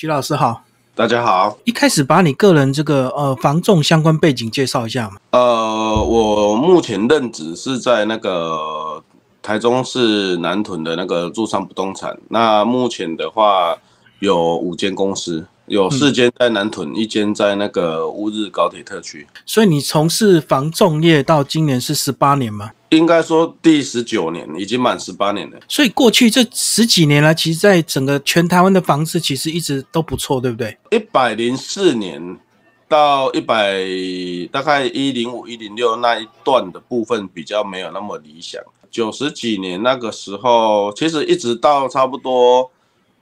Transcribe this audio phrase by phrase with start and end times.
[0.00, 1.58] 徐老师好，大家好。
[1.64, 5.16] 一开始把你个人这个呃防重相关背景介绍一下嘛。
[5.32, 9.04] 呃，我目前任职是在那个
[9.42, 12.18] 台中市南屯的那个住商不动产。
[12.28, 13.76] 那目前的话
[14.20, 15.46] 有五间公司。
[15.66, 19.26] 有四间在南屯，一间在那个乌日高铁特区。
[19.44, 22.70] 所以你从事房仲业到今年是十八年吗？
[22.90, 25.58] 应该说第十九年，已经满十八年了。
[25.68, 30.76] 所以过去这十几年来，其实在整个全台湾的房市其实一直都不错，对不对？
[30.90, 32.38] 一百零四年
[32.88, 33.78] 到一百
[34.52, 38.60] 大概一零五一零六那一段的部分比较没有那么理想。
[38.90, 42.70] 九十几年那个时候，其实一直到差不多。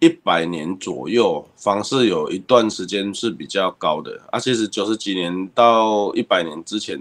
[0.01, 4.39] 一百年左右，房市有一段时间是比较高的啊。
[4.39, 6.97] 其实九十几年到一百年之前，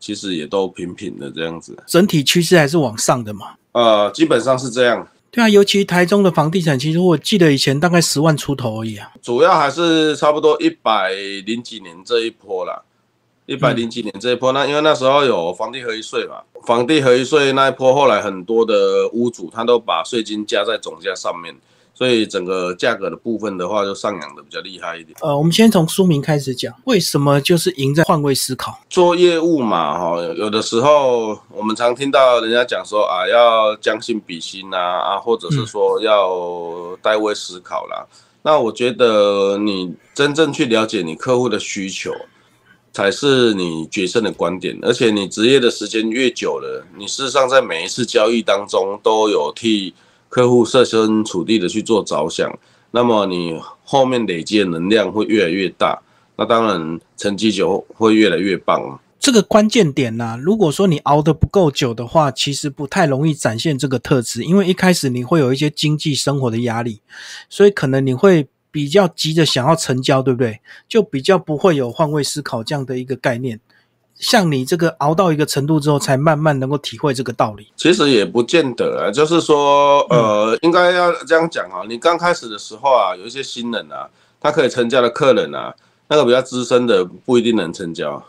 [0.00, 1.76] 其实也都平平的这样子。
[1.86, 3.52] 整体趋势还是往上的嘛？
[3.72, 5.06] 呃，基本上是这样。
[5.30, 9.12] 对啊，尤其台中的房地产，其实我记得以前大概十万出头而已啊。
[9.22, 11.12] 主要还是差不多一百
[11.46, 12.82] 零几年这一波啦，
[13.46, 14.50] 一百零几年这一波。
[14.50, 21.54] 那因为那时候有房地合一税嘛，房地合一税那一波，后来很多的屋主他都把税金加在总价上面。
[22.00, 25.14] 所以整个价格的部分的话，就上扬的比较厉害一点。
[25.20, 28.80] 呃，我们先从书名开始讲，为什么就是赢在换位思考？
[28.88, 38.06] 做业务嘛，哈，有的时候我们常听到人家讲说啊，要将心比心呐，啊，或者是说要代位思考啦。
[38.40, 42.10] 那我觉得你真正去了解你客户的需求，
[42.94, 44.78] 才是你决胜的观点。
[44.80, 49.92] 而且你职业的时间越久了，你事实上在每一次交易当中都有替。
[50.30, 52.58] 客户设身处地的去做着想，
[52.92, 56.00] 那么你后面累积的能量会越来越大，
[56.36, 58.98] 那当然成绩就会越来越棒。
[59.18, 67.00] 这个关键点呢，如果说你熬得不够久的话，其实不太容易展现这个特质，因为一开始你会有一些经济生活的压力，
[67.50, 70.60] 所以可能你会比较急着想要成交，对不对？
[70.88, 73.60] 就比较不会有换位思考这样的一个概念。
[74.20, 77.66] 像你这个熬到一个程度之后，才慢慢能够体会这个道理。
[77.74, 81.82] 其实也不见得啊，就是说，呃，应该要这样讲啊。
[81.88, 84.06] 你刚开始的时候啊，有一些新人啊，
[84.38, 85.74] 他可以成交的客人啊，
[86.08, 88.22] 那个比较资深的不一定能成交。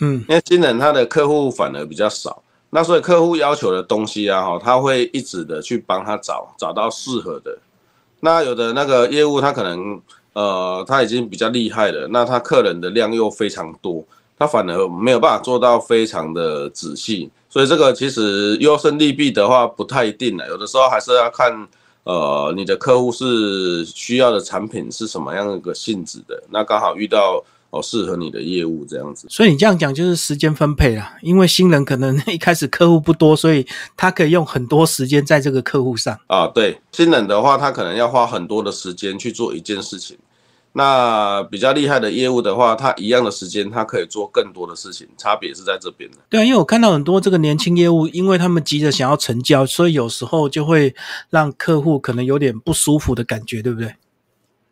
[0.00, 7.58] 嗯，因为新人他的客户反而比较少，那所以客户要求的东西啊，哈，他会一直的去帮他找，找到适合的。
[8.20, 9.98] 那有的那个业务他可能，
[10.34, 14.04] 呃，他已经比较厉害了，那他客人的量又非常多。
[14.40, 21.68] 他反而没有办法做到非常的仔细，所以这个其实优胜利弊的话不太一定的，有的时候还是要看，
[22.04, 29.26] 呃，你的客户是需要的产品是什么样一个性质的，那刚好遇到哦适合你的业务这样子。
[29.28, 36.46] 所以你这样讲就是时间分配啦，因为新人可能一开始客户不多，所以他可以用很多时间在这个客户上啊。
[36.46, 40.16] 对，新人的话，他可能要花很多的时间去做一件事情。
[40.72, 46.18] 那比较厉害的业务的话，他一样的时间，他可以做更多的事情，差别是在这边的。
[46.28, 50.94] 对啊，因为我看到很多这个年轻业务，因为他们急着想要成交，所以有时候就会
[51.28, 53.96] 让客户可能有点不舒服的感觉，对不对？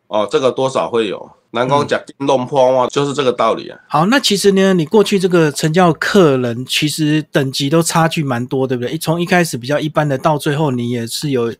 [0.07, 3.77] 哦，这个多少会有，南宫讲弄破啊，就是这个道理啊。
[3.89, 8.97] 好，那其实呢，你过去这个成交客人，其实等级都差距蛮多，对不对？
[8.97, 11.53] 从一开始比较一般的，到最后你也是有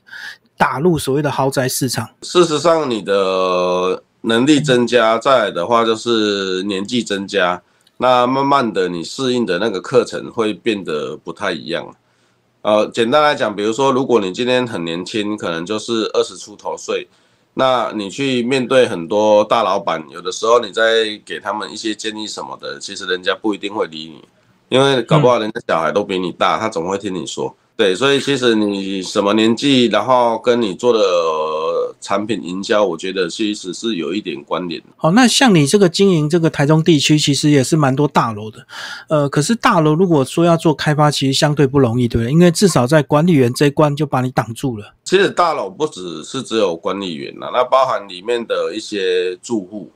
[0.56, 2.08] 打入所谓的豪宅市场。
[2.22, 4.02] 事实上，你的。
[4.22, 7.62] 能力增加，再来的话就是年纪增加，
[7.98, 11.96] 那慢慢的你适应的那个课程会变得不太一样。
[12.62, 17.08] 呃，简单来讲，比如说，如果你今天很年轻，可能就是二十出头岁，
[17.54, 24.22] 那你去面对很多大老板，有的时候你在给他们一些建议什么的，其实人家不一定会理你，
[24.68, 27.56] 因为搞不好人家小孩都比你大，他总会听你说。
[27.78, 31.00] 对，所以其实你什么年纪，然后跟你做的。
[32.02, 34.82] 产品营销，我觉得其实是有一点关联。
[34.96, 38.66] 好，那像你这个经营这个台中地区，其实也是蛮多大楼的。
[39.10, 42.32] 呃，可是大楼如果说要做开发，其实相对不容易，对不对？
[42.32, 44.94] 因为至少在管理员这一关就把你挡住了。
[45.04, 49.90] 其实大楼不只是只有管理员呐，那包含里面的一些住户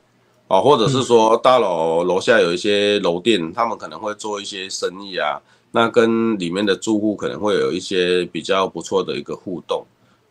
[0.48, 5.40] 啊，或者是说大楼楼下有一些楼店，他们可能会做一些生意啊，
[5.72, 9.84] 那跟里面的住户可能会有一些比较不错的一个互动。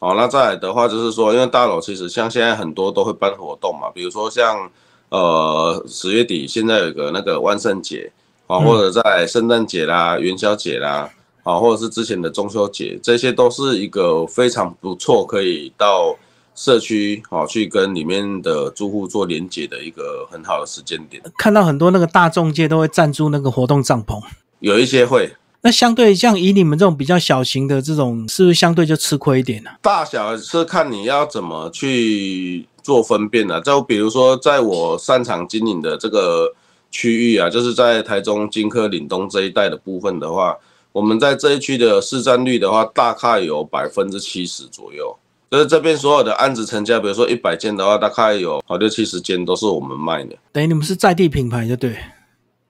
[0.04, 4.70] 好，那再来的话就是说，因为大楼其实像现在很多都会办活动嘛，比如说像
[5.08, 8.12] 呃十月底现在有个那个万圣节
[8.48, 11.10] 啊，或者在圣诞节啦、元宵节啦，
[11.44, 16.14] 啊，或者是之前的中秋节，这些都是一个非常不错可以到
[16.54, 21.24] 社区啊去跟里面的住户做连接的一个很好的时间点。
[21.38, 24.22] 看到很多那个大众界都会赞助那个活动帐篷，
[24.60, 25.34] 有一些会。
[25.66, 36.54] 那相对像以你们这种比较小型的这种，是不是相对就吃亏一点呢、大小是看你要怎么去做分辨啊、就比如说，在我擅长经营的这个
[36.92, 40.58] 区域啊，就是在台中金科岭东这一带的部分的话，
[40.92, 45.18] 我们在这一区的市占率的话，大概有百分之七十左右。
[45.50, 50.36] 就是这边所有的案子成交，比如说一百件的话，大概有好六七十件都是我们卖的。
[50.52, 51.96] 等于你们是在地品牌，就对。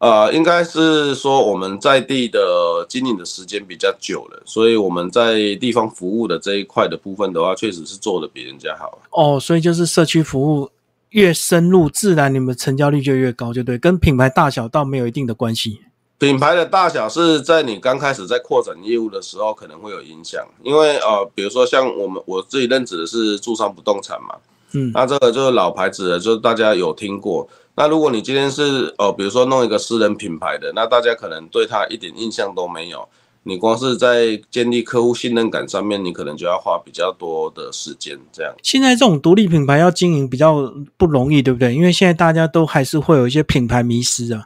[0.03, 8.99] 呃，应该是说我们在地的经营的时间比较久了，所以我们在地方服务的这一块的部分的话，确实是做的比人家好。
[9.11, 10.69] 哦，所以就是社区服务
[11.11, 15.79] 越深入，自然你们成交率就越高，就对，跟品牌大小倒没有一定的关系。
[16.17, 24.35] 品牌的大小是在你刚开始在扩展业务的时候可能会有影响，因为呃，比如说像我们我自己任职的是住商不动产嘛，
[24.73, 27.47] 嗯，那这个就是老牌子的，就是大家有听过。
[27.75, 33.07] 那如果你今天是呃，比如说弄一个私人品牌的，那大家可能对他一点印象都没有。
[33.45, 38.17] 你光是在建立客户信任感上面，你可能就要花比较多的时间。
[38.31, 41.75] 这样，现在这种独立品牌要经营比较不容易，对不对？
[41.75, 44.45] 因为现在大家都还是会有一些品牌迷失啊，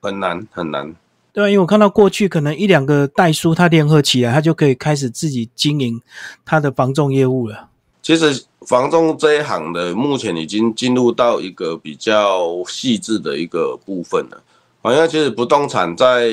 [0.00, 0.94] 很难很难。
[1.32, 6.00] 对啊，因为我看到过去可能一两个代书，他联合起来，他就可以开始自己经营
[6.44, 7.70] 他的防重业务了。
[8.06, 14.40] 其实房仲这一行的目前已经进入到一个比较细致的一个部分了。
[14.80, 16.30] 好像其实不动产在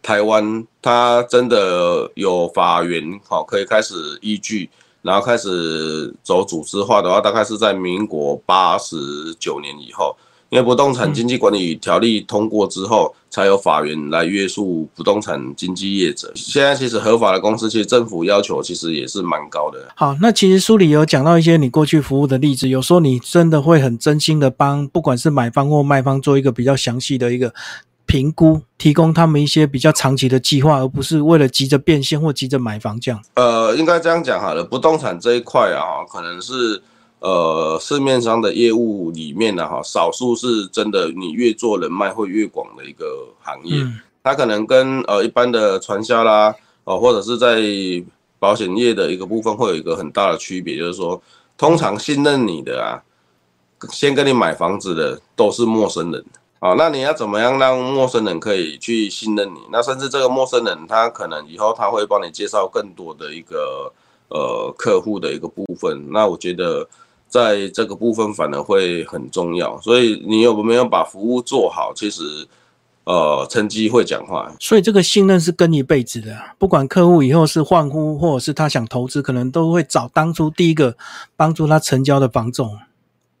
[0.00, 4.70] 台湾，它真的有法源，好可以开始依据，
[5.02, 10.16] 然后开始走组织化的话，大概是在民国八十九年以后。
[10.48, 16.30] 因为不动产经济管理条例通过之后，才有法源来约束不动产经纪业者。
[16.36, 19.88] 现在其实合法的公司，其实政府要求其实也是蛮高的。
[19.96, 27.52] 好，那其实书里有讲到一些你过去服务的例子，有时候你真的会很真心的帮，不管是买方或卖方做一个比较详细的一个
[28.06, 33.20] 评估，提供他们一些比较长期的计划，而不是为了急着变现或急着买房这样。
[33.34, 36.80] 呃，应该这样讲好了，不动产这一块啊，可能是。
[37.26, 43.82] 呃，市面上的业务里面呢，哈，少数是真的，你越做人脉会越广的一个行业。
[43.82, 46.52] 嗯它可能跟呃一般的传销啦，
[46.82, 47.62] 哦、或者是在
[48.40, 51.22] 保险业的一个部分会有一个很大的区别，就是说，
[51.56, 53.02] 通常信任你的啊，
[53.90, 56.24] 先跟你买房子的都是陌生人。
[56.58, 59.60] 啊、那你要怎么样让陌生人可以去信任你？
[59.70, 63.92] 那甚至这个陌生人他可能以后他会帮你介绍更多的一个
[64.28, 66.10] 呃客户的一个部分。
[66.10, 66.88] 那我觉得。
[67.28, 72.22] 在这个部分反而会很重要，所以你有没有把服务做好，其实
[73.04, 74.50] 呃成绩会讲话。
[74.60, 80.96] 所以这个信任是跟一辈子的啊，不管客户以后是换户或者是他想投资，可能都会找当初第一个
[81.36, 82.78] 帮助他成交的房总。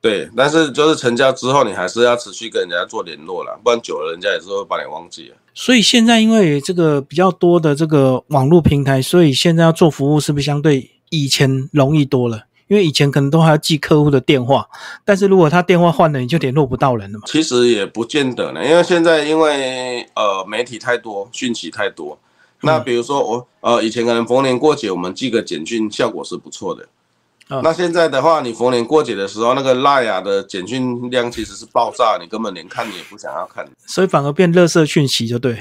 [0.00, 5.36] 对，但是就是成交之后，你还是要持续跟人家做联络啦，不然久了人家也是会把你忘记了。
[5.54, 12.45] 所以现在因为这个比较多的这个网络平台，所以现在要做服务是不是相对以前容易多了？
[12.68, 14.68] 因为以前可能都还要记客户的电话，
[15.04, 17.24] 但是如果他电话换了，你就联络不到人了嘛。
[17.26, 22.18] 其实也不见得呢，因为现在因为呃媒体太多，讯息太多。
[22.62, 26.88] 那比如说我呃以前可能逢年过节我们寄个简讯效果是不错的，
[27.50, 33.64] 嗯那现在的话，你逢年过节的时候，那个赖雅的简讯量其实是爆炸，你根本连看你也不想要看。
[33.86, 35.58] 所以反而变垃圾讯息就对。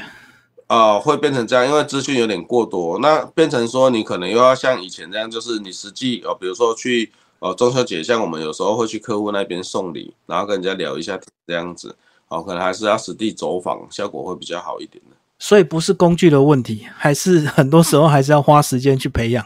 [0.68, 11.96] 呃，会变成这样，因为资讯有点过多，那变成说你可能又要像以前这样，就是你实际呃，比如说去呃中秋节，像我们有时候会去客户那边送礼，然后跟人家聊一下这样子，
[12.30, 15.16] 哦，可能还是要实地走访，效果会比较好一点的。
[15.38, 19.46] 所以不是工具的问题，还是很多时候还是要花时间去培养。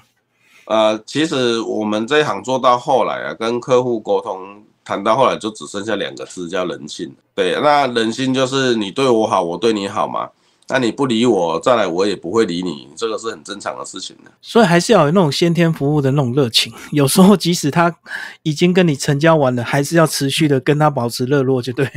[0.66, 7.14] 呃，其实我们这一行做到后来啊，跟客户沟通谈到后来就只剩下两个字，叫人性。
[7.36, 10.30] 对，那人性就是你对我好，我对你好嘛。
[10.72, 14.32] 那你不理我，再来我也不会理你，这个是很正常的事情的。
[14.42, 16.72] 所以还是要有那种先天服务的那种热情。
[16.92, 17.96] 有时候即使他
[18.44, 21.90] 已经跟你成交完了，还是要持续的跟他保持热络，就对。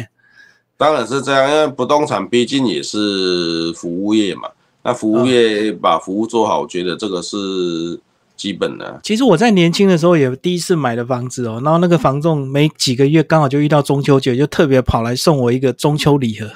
[0.79, 4.49] 当然是这样，因为不动产毕竟也是服务业嘛。
[4.83, 8.01] 那服务业把服务做好，我觉得这个是
[8.37, 8.99] 基本的。
[9.05, 16.51] 其实我在年轻的时候也第一次买的房子哦，然后那个房仲没几个月刚好就遇到中秋节，就特别跑来送我一个中秋礼盒。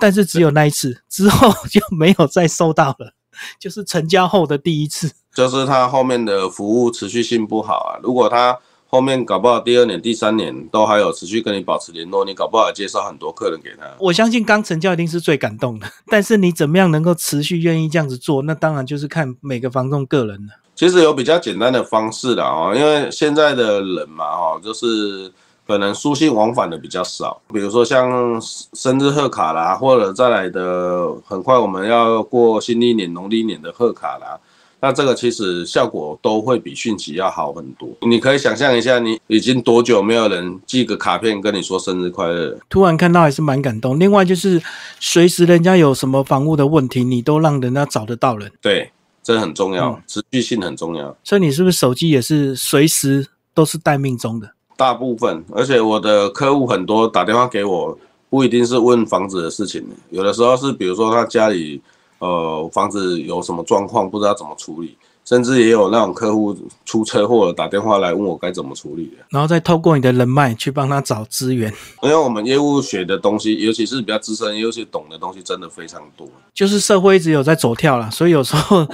[0.00, 3.12] 但是只有那一次，之后就没有再收到了，
[3.58, 5.12] 就是成交后的第一次。
[5.34, 8.00] 就是他后面的服务持续性不好啊。
[8.02, 13.84] 如果他后面搞不好第二年、第三年都还有持续跟你保持联络，你搞不好介绍很多客人给他。
[14.00, 20.54] 我相信刚成交一定是最感动的， 但是你怎么样能够持续愿意这样子做，那当然就是看每个房仲个人了。
[20.74, 25.30] 其实有比较简单的方式的哦，因为现在的人嘛，哦，就是
[25.70, 34.36] 可能书信往返的比较少，比如说像生日贺卡啦，或者再来的很快我们要过新历年、农历年的贺卡啦，
[34.80, 37.88] 那这个其实效果都会比讯息要好很多。
[38.00, 42.58] 你可以想象一下，你已经多久没有人寄个卡片跟你说生日快乐？
[42.68, 43.96] 突然看到还是蛮感动。
[43.96, 44.60] 另外就是
[44.98, 48.50] 随时人家有什么房屋的问题，你都让人家找得到人。
[48.60, 48.90] 对，
[49.22, 51.16] 这很重要，持续性很重要。
[51.22, 54.50] 所以你是不是手机也是随时都是待命中的？
[54.80, 57.98] 大部分，而且我的客户很多打电话给我，
[58.30, 61.82] 不一定是问房子的事情，有的时候是比如说他家里
[62.18, 66.56] 呃房子有什么状况，不知道怎么处理，甚至也有那种客户
[66.86, 71.70] 出车祸了打电话来问我该怎么处理的，然后再透过你的人脉去帮他找资源。
[72.00, 76.26] 因为我们业务学的东西，尤其是比较资深、尤其懂的东西，真的非常多。
[76.54, 78.88] 就是社会一直有在走跳了，所以有时候。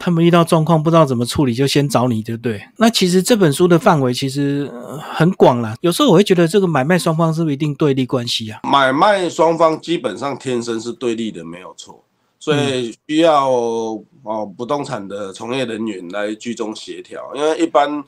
[0.00, 2.60] 他们遇到状况不知道怎么处理，就先找你，对不对？
[2.78, 4.68] 那其实这本书的范围其实
[5.12, 5.76] 很广了。
[5.82, 8.60] 有时候我会觉得，这个买卖双方是不是一定对立关系啊？
[8.64, 12.02] 买卖双方基本上天生是对立的，没有错。
[12.38, 17.30] 所以需要哦不动产的从业人员来居中协调。
[17.34, 18.02] 因为一般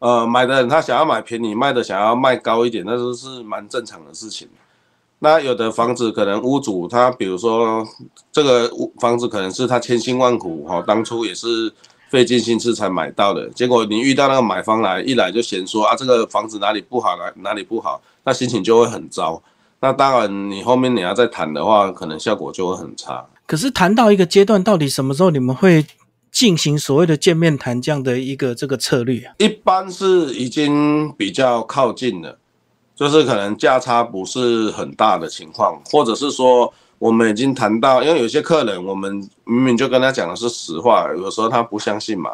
[0.00, 4.48] 呃买的人他想要买便宜，卖的想要卖高一点，那都是蛮正常的事情。
[5.18, 7.86] 那有的房子可能屋主他，比如说
[8.30, 11.72] 这个屋房子可能是他千辛万苦哈，当初也是
[12.10, 19.42] 费尽心思才买到的，结果你遇到那个买方来，一来就嫌说啊这个房子哪里不好，哪哪里不好，那心情就会很糟。
[19.80, 23.26] 那当然你后面你要再谈的话，可能效果就会很差。
[23.46, 25.86] 可是谈到一个阶段，到底什么时候你们会
[26.30, 29.34] 进行所谓的见面谈这样的一个这个策略啊？
[29.38, 32.38] 一般是已经比较靠近了。
[32.96, 39.12] 就是可能价差不是很大的情况，或者是说我们已经谈到，因为有些客人我们
[39.44, 42.30] 明明就跟他讲的是实话，有时候他不相信嘛，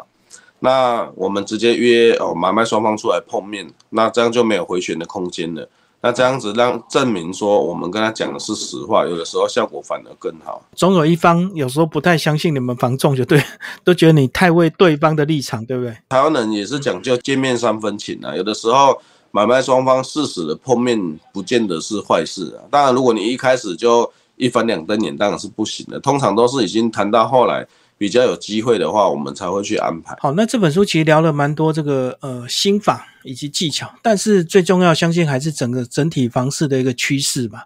[0.59, 5.67] 那我们直接约哦买卖双方出来碰面，那这样就没有回旋的空间了。
[5.99, 10.61] 那这样子让证明说我们跟他讲的是实话，有的时候效果反而更好。
[10.75, 13.43] 总有一方有时候不太相信你们房仲，就对，
[13.83, 15.93] 都觉得你太为对方的立场，对不对？
[16.07, 18.97] 台湾人也是讲究见面三分情啊，有的时候。
[19.35, 22.69] 买卖双方适时的碰面，不见得是坏事啊。
[22.69, 25.99] 当然，如果你一开始就一翻两瞪眼，当然是不行的。
[25.99, 27.65] 通常都是已经谈到后来
[27.97, 30.15] 比较有机会的话，我们才会去安排。
[30.19, 37.65] 好，那这本书其实聊了蛮多这个呃心法以及技巧，但是最重要，相信还是整个整体房市的一个趋势吧。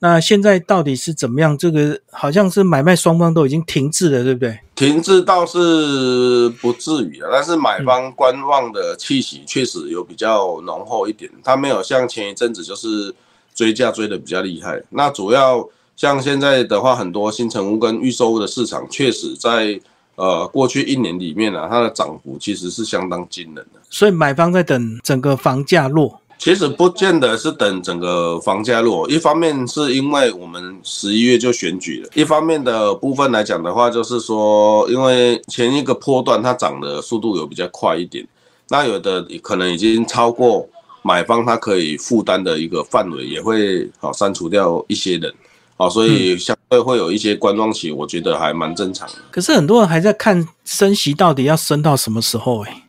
[0.00, 1.56] 那现在到底是怎么样？
[1.56, 4.58] 这个好像是买卖双方都已经停滞了，对不对？
[4.82, 11.30] 停滞倒是不至于啊，但是买方观望的气息确实有比较浓厚一点。
[11.44, 13.14] 它没有像前一阵子就是
[13.54, 14.82] 追价追的比较厉害。
[14.90, 19.80] 那主要像现在的话，很多新城屋跟预售屋的市场，确实在
[20.16, 23.80] 呃过去一年里面啊，它的涨幅其实是相当惊人的。
[23.88, 26.20] 所以买方在等整个房价落。
[26.42, 38.26] 其实不见得是等整个房价落，一方面是因为我们十一月就选举了，一方面的部分来讲的话，就是说，因为前一个波段它涨的速度有比较快一点，
[38.70, 40.68] 那有的可能已经超过
[41.02, 45.32] 买方他可以负担的一个范围，也会好删除掉一些人，
[45.76, 49.14] 好，所以相对会有一些观望期，我觉得还蛮正常的。
[49.30, 52.64] 可是很多人还在看升息到底要升到什么时候？
[52.64, 52.81] 哎。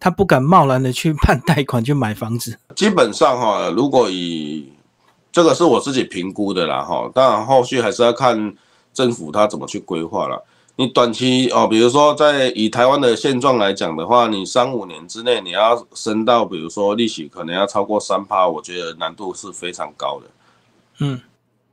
[0.00, 2.58] 他不敢贸然的去办贷款去买房子。
[2.76, 4.72] 基本上哈，如果以
[5.32, 8.54] 这个是我自己评估的啦哈，当然后续还是要看
[8.94, 10.44] 政府他怎么去规划了。
[10.76, 20.26] 你短期哦，比如说在以台湾的现状来讲的话，你三五年之内你要升到，比如说利息可能要超过三趴，我觉得难度是非常高的。
[21.00, 21.20] 嗯，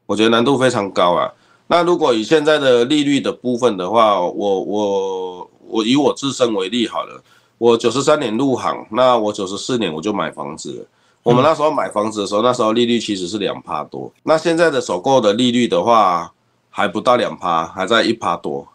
[0.08, 1.32] 我觉得难度非常高啊。
[1.68, 7.24] 那如果以现在的利率的部分的话，我我我以我自身为例好了。
[7.58, 10.86] 我九十三年入行，那我九十四年我就买房子了。
[11.24, 14.12] 我们那时候买房子的时候，那时候利率其实是两趴多。
[14.24, 16.32] 那现在的首购的利率的话，
[16.70, 18.68] 还不到两趴，还在一趴多，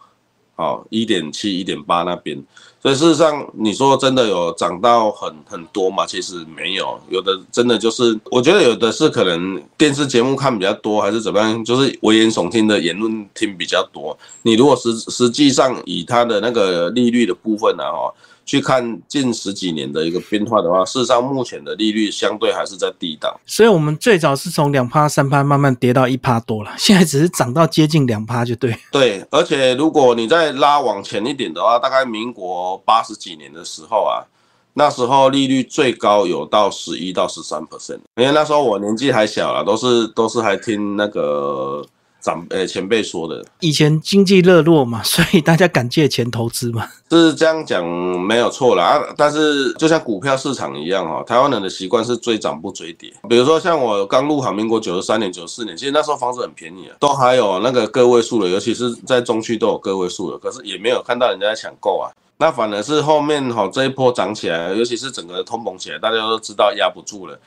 [0.57, 2.43] 好一点七、一点八那边。
[2.83, 6.05] 所以事实上，你说真的有涨到很很多吗？
[6.05, 14.19] 其实没有，有的真的就是，我觉得有的是可能电视节目看比较多，还是怎么样，就是危言耸听的言论听比较多。
[14.43, 18.13] 你如果实实际上以它的那个利率的部分呢，哈。
[18.51, 28.77] 去看近十几年的一个变化的话，事实上目前的利率相对还是在低档，所以我们最早是从两趴三趴慢慢跌到一趴多了，现在只是涨到接近两趴就对。
[28.91, 34.27] 对，而且如果你再拉往前一点的话，大概民国八十几年的时候啊，
[34.75, 41.87] 那时候利率最高有到十一到十三 percent，因为那时候我年纪还小了，都是都是还听那个
[42.21, 43.45] 长呃前辈说的。
[43.61, 46.87] 以前经济热络嘛， 所以大家敢借钱投资嘛。
[47.11, 53.13] 是这样讲没有错啦，啊，但是就像股票市场一样哈，台湾人的习惯是追涨不追跌。
[53.29, 62.11] 比如说像我刚入行，民国九十三年、九四年，其实那时候房子很便宜啊，都还有那个个位数的，尤其是在中区都有个位数的，可是也没有看到人家在抢购啊。
[62.37, 67.39] 那反而是后面哈这一波涨起来，尤其是整个通膨起来，大家都知道压不住了。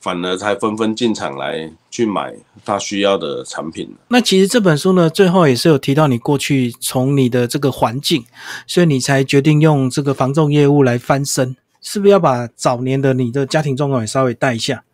[0.00, 2.32] 反而才纷纷进场来去买
[2.64, 3.92] 他需要的产品。
[4.08, 8.24] 那其实这本书呢，最后也是有提到你过去从你的这个环境，
[8.66, 14.84] 所以你才决定用这个防重业务来翻身，是不是要把早年的你的家庭状况也稍微带一下？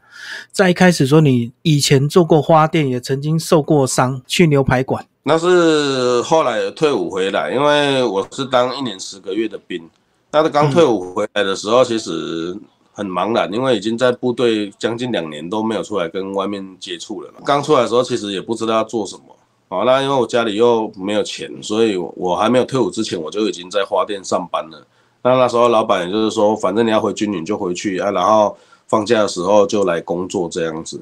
[0.50, 5.06] 在一开始说你以前做过花店，也曾经受过伤，去牛排馆。
[5.24, 9.86] 那是后来退伍回来，因为我是当一年十个月的兵。
[10.32, 12.56] 那他刚退伍回来的时候，其实。
[12.94, 17.30] 很忙的，因为已经在部队将近两年都没有出来跟外面接触了。
[17.44, 19.22] 刚出来的时候，其实也不知道要做什么。
[19.68, 24.86] 好，那因为我家里又没有钱，所以我还没有退伍之前，我就已经在花店上班了。
[25.22, 31.00] 那那时候老板也就是说，反正你要回军营就回去啊，然后放假的时候就来工作这样子。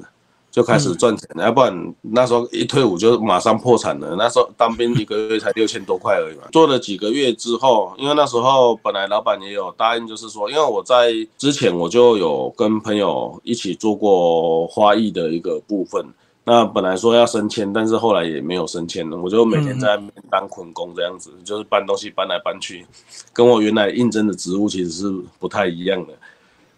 [0.53, 4.15] 就开始赚钱，要不然那时候一退伍就马上破产了。
[4.15, 6.43] 那时候当兵一个月才六千多块而已嘛。
[6.51, 16.05] 做了几个月之后，因为那时候本来老板也有答应，就是说，因为我在之前我就有跟朋友一起做过花艺的一个部分。
[16.45, 19.17] 那本来说要升迁，但是后来也没有升迁了。
[19.17, 22.85] 我就每天在当捆工这样子，就是搬东西搬来搬去，
[23.33, 26.13] 跟我原来应征的职务其实是不太一样的。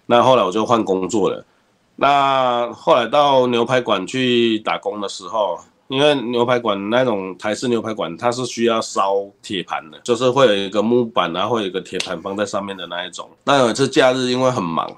[0.05, 1.44] 那后来我就换工作了。
[1.98, 13.30] 那后来到牛排馆去打工的时候，因为牛排馆那种台式牛排馆，它是需要烧铁盘的，就是会有一个木板，然后会有一个铁盘放在上面的那一种。
[13.46, 14.92] 那有一次假日，因为很忙，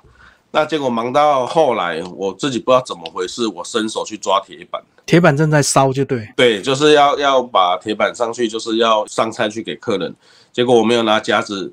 [0.50, 10.16] 那结果忙到后来，我自己不知道怎么回事，我伸手去抓铁板，铁板正在烧，就对，对，就是要要把铁板上去，就是要上菜去给客人。
[10.52, 11.72] 结果我没有拿夹子，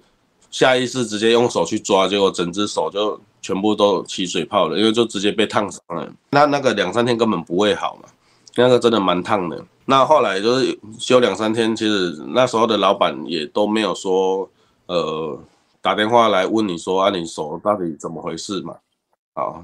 [0.51, 3.19] 下意识直接用手去抓，结果整只手就。
[3.45, 6.11] 全部都起水泡了，因为就直接被烫伤了。
[6.31, 8.09] 那那个两三天根本不会好嘛，
[8.57, 9.63] 那个真的蛮烫的。
[9.85, 14.49] 那后来就是休两三天，其实那时候的老板也都没有说，
[14.87, 15.39] 呃，
[15.83, 18.77] 打电话来问你说啊，你手到底怎么回事嘛？
[19.35, 19.61] 啊，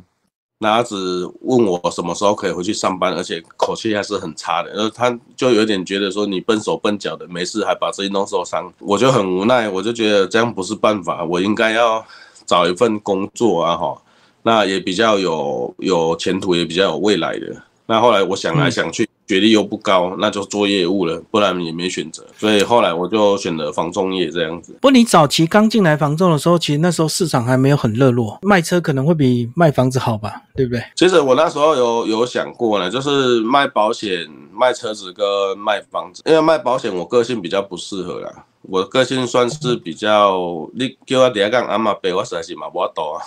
[0.59, 0.95] 那只
[1.41, 4.71] 问我什么时候可以回去上班，而且口气还是很差的。
[4.75, 12.05] 然后他就有点觉得说你笨手笨脚的，没事还把自己弄受伤，我就很无奈，我就觉得这样不是办法，我应该要。
[12.51, 13.97] 找一份工作啊，哈，
[14.43, 17.47] 那也比较有有前途，也比较有未来的。
[17.87, 22.27] 那后来我想来想去，学历又不高，那就做业务了，不然也没选择。
[22.37, 24.73] 所以后来我就选择房仲业这样子。
[24.81, 30.83] 不过你早期刚进来房仲的时候，其实那时候市场还没有很热络，卖车可能会比卖房子好吧，对不对？
[30.97, 35.25] 其实我那时候有有想过呢，就是卖保险、卖车子跟
[35.57, 38.47] 卖房子，因为卖保险我个性比较不适合啦。
[38.63, 40.37] 我个性算是比较，
[40.75, 43.23] 你叫我底下讲阿妈背，我实在是嘛不多啊。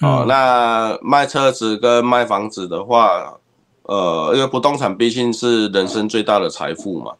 [0.00, 3.38] 哦，那卖车子跟卖房子的话，
[3.84, 7.12] 呃，因为不动产毕竟是人生最大的财富嘛，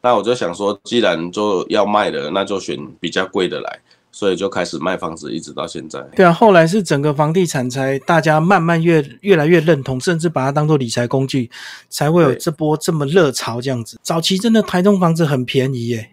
[0.00, 3.78] 那我就想说，既然就要卖的，那就选比较贵的来，
[4.12, 6.00] 所以就开始卖房子，一直到现在。
[6.16, 11.50] 对啊，后来是整个房地产才大家慢慢越越来越认同，甚至把它当做理财工具，
[11.88, 13.98] 才会有这波这么热潮这样子。
[14.02, 16.10] 早期真的台中房子很便宜耶。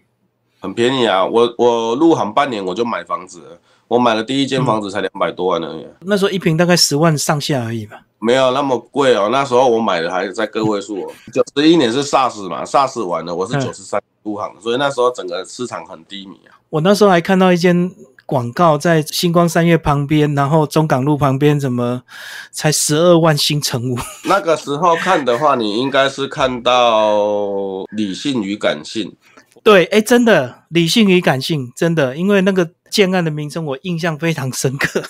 [0.60, 1.24] 很便宜啊！
[1.24, 5.86] 我我入行半年我就买房子，我买了第一间房子才两百多万而已。
[6.00, 9.30] 那时候一平大概十万上下而已嘛，没有那么贵哦。
[9.32, 11.12] 那时候我买的还在个位数。
[11.34, 16.58] 九十一年是 SARS 嘛，SARS 完了，我是九十三入行的，所以那时候整个市场很低迷啊。
[16.70, 17.92] 我那时候还看到一间
[18.26, 22.04] 广告在星光三月旁边，然后中港路旁边，怎么
[22.52, 23.98] 才十二万新成屋？
[24.28, 29.16] 那个时候看的话，你应该是看到理性与感性。
[29.64, 35.04] 对，哎，真的，理性与感性，真的，因为那个建案的名称我印象非常深刻。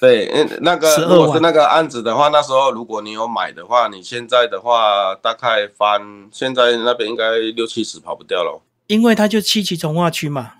[0.00, 8.62] 对，嗯那个如果是那个案子的话，那时候如果你有买的话，你现在的话大概翻，现在那边应该六七十跑不掉了。
[8.86, 10.52] 因为它就七期从化区嘛。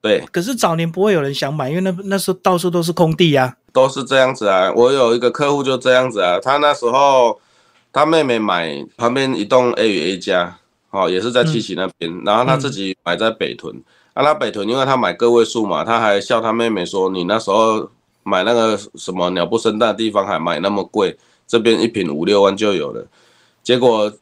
[0.00, 0.24] 对。
[0.32, 3.56] 可是早年不会有人想买，因为那那时候到处都是空地呀。
[3.72, 7.40] 都是这样子啊，我有一个客户就这样子啊，他那时候
[7.92, 10.58] 他妹妹买旁边一栋 A 与 A 家。
[10.90, 13.82] 哦，也是在七期那边，然后他自己买在北屯。
[14.14, 17.90] 啊，他北屯，因为他买个位数嘛，他还笑他妹妹说：“你那时候
[18.26, 23.06] 买那个什么鸟不生蛋的地方还买那么贵，这边一平五六万就有了。”
[23.62, 24.12] 结果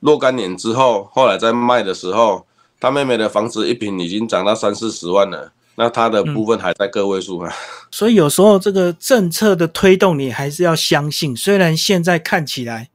[0.00, 2.44] 若干年之后，后来在卖的时候，
[2.80, 7.50] 他妹妹的房子一平已经涨到三四十万了，那他的部分还在个位数啊。
[7.90, 12.90] 所以有时候这个政策的推动，你还是要相信，虽然现在看起来。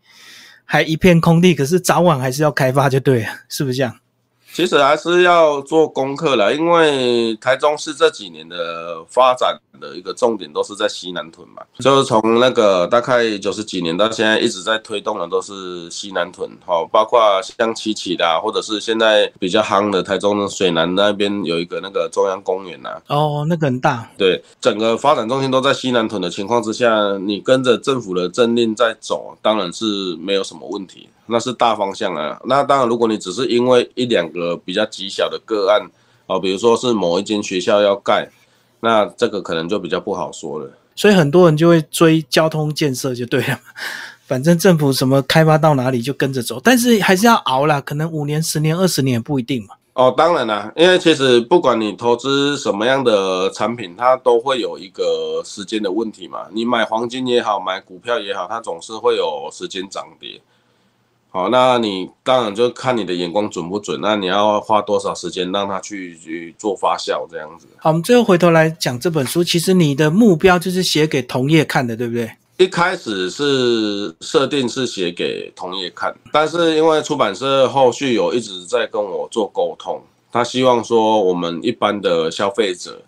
[0.71, 3.91] 还一片空地，可是早晚还是要开发，就对了，是不是这样？
[4.53, 23.01] 其实还是要做功课了，因为台中市这几年的发展的一个重点都是在西南屯嘛，就是从那个大概九十几年到现在一直在推动的都是西南屯，好，包括像七起的，或者是现在比较夯的台中的水南那边有一个那个中央公园呐。
[23.07, 24.09] 哦，那个很大。
[24.17, 31.07] 对，整个发展中心都在西南屯的情况之下，你跟着政府的政令在走，当然是没有什么问题。
[31.29, 32.39] 那是大方向啊。
[32.45, 35.81] 那当然，如果你只是因为一两个比较极小的个案
[36.27, 38.29] 哦，比如说是某一间学校要盖，
[38.81, 40.69] 那这个可能就比较不好说了。
[40.95, 43.59] 所以很多人就会追交通建设就对了，
[44.27, 49.75] 反正政府什么开发到哪里就跟着走，但是还是要熬啦，可能五年、十年、二十年不一定嘛。
[49.93, 56.47] 哦，当然啦，因为其实不管你投资什么样的产品，它都会有一个时间的问题嘛。
[56.53, 60.39] 你买黄金也好，买股票也好，它总是会有时间涨跌。
[61.31, 67.67] 好，那你当然就看你的眼光准不准，那你要花多少时间让他去去做发酵这样子。
[67.77, 72.31] 好，我们最后回头来讲这本书，其实你的目标就是写给同业看的，对不对？
[72.57, 83.01] 一开始是设定是写给同业看，但是因为出版社后续有一直在跟我做沟通，他希望说我们一般的消费者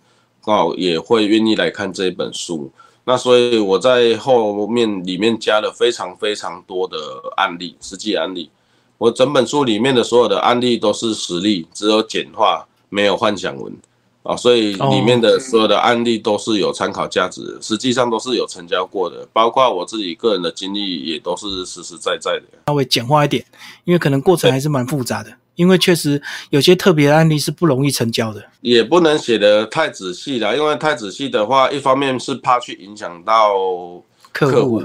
[0.45, 2.71] 刚好也会愿意来看这一本书。
[3.03, 6.97] 那所以我在后面里面加了非常非常多的
[7.35, 8.49] 案例，实际案例。
[8.97, 13.73] 我整本书里面的所有的案例都是实例，只有简化，没有幻想文
[14.21, 14.35] 啊。
[14.35, 22.59] 所以里面的所有的案例都是有参考价值，实际上都是有成交过的，包括我自己个人的经历也都是实实在在的。
[22.67, 23.43] 稍微简化一点，
[23.83, 25.33] 因为可能过程还是蛮复杂的。
[25.61, 26.19] 因为确实
[26.49, 33.53] 有些特别的案例是不容易成交的，也不能写的太仔细了，因为太仔细的话，一方面是怕去影响到
[34.33, 34.83] 客户，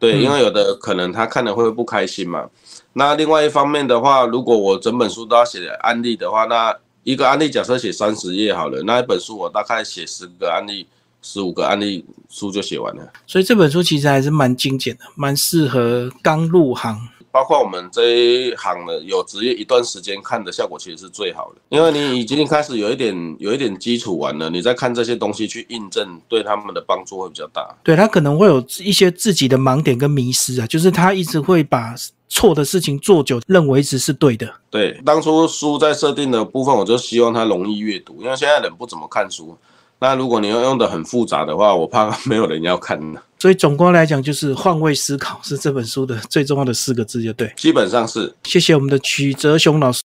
[0.00, 2.50] 对，因为有的可能他看了会不开心嘛。
[2.94, 10.88] 那另外一方面的话，如果我整本书都要写案例的话，那一个案例假设写三十页好了，那一本书我大概写十个案例、
[11.22, 13.12] 十五个案例书就写完了。
[13.28, 16.98] 所以这本书其实还是蛮精简的，蛮适合刚入行。
[17.36, 27.76] 包括我们这一行的有职业一段时间看的效果其实是最好的，因为你已经开始有一点有一点基础完了，你再看这些东西去印证，对他们的帮助会比较大。
[27.82, 31.94] 对他可能会有一些自己的盲点跟迷失啊，就是他一直会把
[32.26, 34.50] 错的事情做久，认为一直是对的。
[34.70, 39.54] 对，当初书在设定的部分，我就希望它容易阅读，因为现在人不怎么看书。
[39.98, 43.20] 那如果你要用的很复杂的话，我怕没有人要看呢。
[43.38, 47.52] 所以总观来讲，就是换位思考是这本书的最重要的四个字，就对。
[47.56, 48.32] 基本上是。
[48.44, 49.94] 谢谢我们的曲泽雄老师。